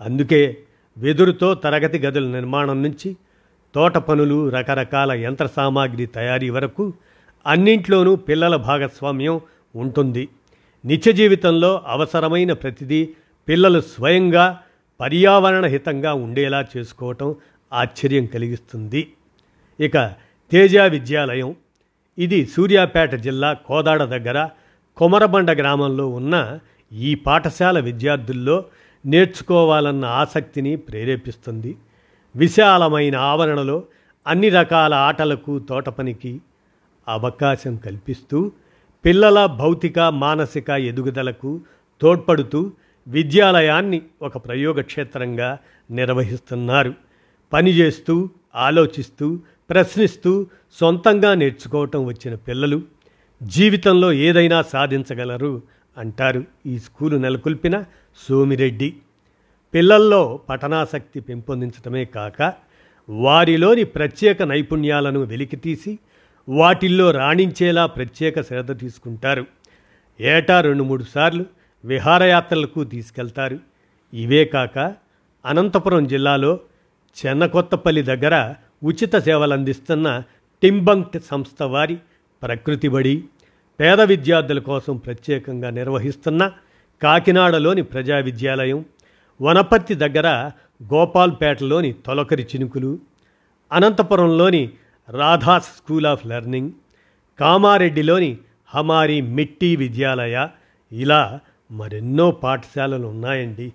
అందుకే 0.01 0.57
వెదురుతో 0.99 1.55
తరగతి 1.55 1.99
గదుల 1.99 2.25
నిర్మాణం 2.25 2.83
నుంచి 2.83 3.17
తోట 3.75 3.99
పనులు 3.99 4.49
రకరకాల 4.49 5.13
యంత్ర 5.13 5.47
సామాగ్రి 5.47 6.07
తయారీ 6.07 6.51
వరకు 6.51 6.93
అన్నింట్లోనూ 7.47 8.17
పిల్లల 8.17 8.57
భాగస్వామ్యం 8.57 9.41
ఉంటుంది. 9.77 10.29
నిత్య 10.85 11.13
జీవితంలో 11.13 11.83
అవసరమైన 11.87 12.53
ప్రతిదీ 12.53 13.15
పిల్లలు 13.49 13.81
స్వయంగా 13.81 14.61
పర్యావరణ 15.01 15.67
హితంగా 15.67 16.15
ఉండేలా 16.15 16.67
చేసుకోవటం 16.77 17.35
ఆశ్చర్యం 17.73 18.27
కలిగిస్తుంది. 18.27 19.13
ఇక 19.81 20.13
తేజ 20.51 20.77
విద్యాలయం 20.77 21.57
ఇది 22.19 22.47
సూర్యాపేట 22.47 23.15
జిల్లా 23.15 23.53
కోదాడ 23.53 24.05
దగ్గర 24.05 24.49
కొమరబండ 24.97 25.51
గ్రామంలో 25.51 26.09
ఉన్న 26.09 26.59
ఈ 26.93 27.15
పాఠశాల 27.15 27.81
విద్యార్థుల్లో 27.81 28.65
నేర్చుకోవాలన్న 29.07 30.05
ఆసక్తిని 30.05 30.77
ప్రేరేపిస్తుంది. 30.77 31.77
విశాలమైన 32.37 33.17
ఆవరణలో 33.17 33.85
అన్ని 34.27 34.49
రకాల 34.49 34.95
ఆటలకు 34.95 35.59
తోటపనికి 35.59 36.41
అవకాశం 37.09 37.77
కల్పిస్తూ 37.77 38.53
పిల్లల 39.05 39.47
భౌతిక 39.47 39.99
మానసిక 39.99 40.71
ఎదుగుదలకు 40.71 41.61
తోడ్పడుతూ 42.01 42.71
విద్యాలయాన్ని 43.09 44.03
ఒక 44.23 44.37
ప్రయోగక్షేత్రంగా 44.37 45.59
నిర్వహిస్తున్నారు. 45.91 46.95
పనిచేస్తూ 47.53 48.29
ఆలోచిస్తూ 48.55 49.39
ప్రశ్నిస్తూ 49.71 50.47
సొంతంగా 50.81 51.35
నేర్చుకోవటం 51.35 52.05
వచ్చిన 52.05 52.35
పిల్లలు 52.35 52.83
జీవితంలో 53.43 54.13
ఏదైనా 54.13 54.63
సాధించగలరు 54.63 55.63
అంటారు 55.99 56.45
ఈ 56.67 56.79
స్కూలు 56.79 57.17
నెలకొల్పిన 57.17 57.85
సోమిరెడ్డి. 58.29 58.97
పిల్లల్లో 59.75 60.41
పఠనాసక్తి 60.49 61.21
పెంపొందించడమే 61.21 62.05
కాక 62.05 62.55
వారిలోని 63.09 63.85
ప్రత్యేక 63.85 64.43
నైపుణ్యాలను 64.43 65.21
వెలికితీసి 65.21 65.99
వాటిల్లో 66.49 67.11
రాణించేలా 67.11 67.87
ప్రత్యేక 67.87 68.41
శ్రద్ధ 68.41 68.81
తీసుకుంటారు. 68.81 69.47
ఏటా 70.21 70.61
రెండు 70.61 70.83
మూడు 70.83 71.05
సార్లు 71.15 71.45
విహారయాత్రలకు 71.85 72.85
తీసుకెళ్తారు. 72.85 73.59
ఇవే 74.15 74.45
కాక 74.45 74.95
అనంతపురం 75.47 76.07
జిల్లాలో 76.07 76.61
చెన్నకొత్తపల్లి 77.27 78.03
దగ్గర 78.03 78.55
ఉచిత 78.85 79.17
సేవలు 79.17 79.53
అందిస్తున్న 79.53 80.23
టింబంక్ట్ 80.63 81.19
సంస్థ 81.25 81.63
వారి 81.63 81.97
ప్రకృతి 82.43 82.89
బడి 82.89 83.25
పేద 83.81 84.01
విద్యార్థుల 84.01 84.59
కోసం 84.59 84.97
ప్రత్యేకంగా 84.97 85.71
నిర్వహిస్తున్న 85.71 86.53
కాకినాడలోని 87.03 87.83
ప్రజా 87.83 88.19
విద్యాలయం 88.19 88.85
వనపర్తి 89.43 89.95
దగ్గర 89.95 90.29
గోపాల్పేటలోని 90.95 91.93
తొలకరి 92.07 92.43
చినుకులు 92.43 92.99
అనంతపురంలోని 93.73 94.71
రాధాస్ 95.09 95.69
స్కూల్ 95.77 96.07
ఆఫ్ 96.07 96.27
లెర్నింగ్ 96.27 96.73
కామారెడ్డిలోని 97.41 98.39
హమారి 98.69 99.21
మిట్టి 99.21 99.77
విద్యాలయ 99.77 100.49
ఇలా 100.93 101.41
మరెన్నో 101.71 102.31
పాఠశాలలు 102.31 103.07
ఉన్నాయండి. 103.07 103.73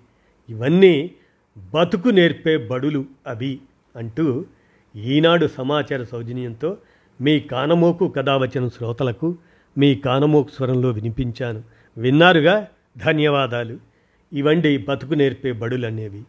ఇవన్నీ 0.48 1.10
బతుకు 1.56 2.08
నేర్పే 2.08 2.56
బడులు 2.56 3.04
అవి 3.26 3.58
అంటూ 3.96 4.44
ఈనాడు 4.96 5.46
సమాచార 5.46 6.02
సౌజన్యంతో 6.02 6.76
మీ 7.20 7.40
కానమోకు 7.40 8.08
కథావచన 8.08 8.68
శ్రోతలకు 8.68 9.38
మీ 9.78 9.94
కానమోకు 9.94 10.48
స్వరంలో 10.50 10.90
వినిపించాను. 10.90 11.62
విన్నారుగా? 11.98 12.66
ధన్యవాదాలు. 12.96 13.78
ఇవండి 14.32 14.78
బతుకు 14.78 15.14
నేర్పే 15.14 15.52
బడులనేవి. 15.52 16.22